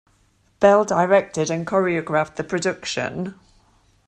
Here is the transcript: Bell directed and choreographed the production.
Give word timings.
Bell 0.59 0.83
directed 0.83 1.51
and 1.51 1.67
choreographed 1.67 2.33
the 2.35 2.43
production. 2.43 3.35